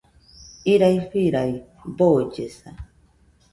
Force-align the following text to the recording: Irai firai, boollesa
Irai 0.73 0.97
firai, 1.11 1.53
boollesa 2.01 2.75